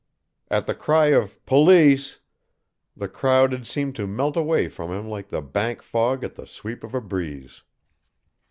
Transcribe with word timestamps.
At 0.49 0.65
the 0.65 0.73
cry 0.73 1.09
of 1.09 1.45
"Police!" 1.45 2.21
the 2.97 3.07
crowd 3.07 3.51
had 3.51 3.67
seemed 3.67 3.95
to 3.97 4.07
melt 4.07 4.35
away 4.35 4.67
from 4.67 4.89
him 4.89 5.07
like 5.07 5.27
the 5.29 5.43
bank 5.43 5.83
fog 5.83 6.23
at 6.23 6.33
the 6.33 6.47
sweep 6.47 6.83
of 6.83 6.95
a 6.95 7.01
breeze. 7.01 7.61